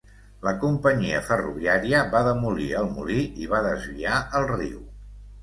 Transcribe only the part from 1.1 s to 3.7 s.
ferroviària va demolir el molí i va